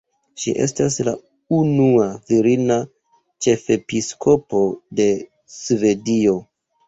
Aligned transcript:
Ŝi 0.43 0.51
estas 0.61 0.95
la 1.07 1.11
unua 1.57 2.07
virina 2.31 2.77
ĉefepiskopo 3.47 4.63
de 5.01 5.07
Svedio. 5.59 6.35